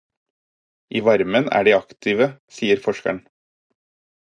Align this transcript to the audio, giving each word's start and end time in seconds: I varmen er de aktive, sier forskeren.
I 0.99 1.03
varmen 1.07 1.51
er 1.59 1.69
de 1.69 1.75
aktive, 1.77 2.29
sier 2.57 2.83
forskeren. 2.89 3.23